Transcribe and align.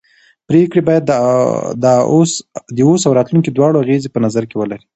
پرېکړې 0.49 0.81
باید 0.87 1.03
د 1.83 1.85
اوس 2.13 3.03
او 3.07 3.11
راتلونکي 3.19 3.49
دواړو 3.51 3.81
اغېزې 3.83 4.09
په 4.11 4.19
نظر 4.25 4.43
کې 4.49 4.55
ولري 4.57 4.85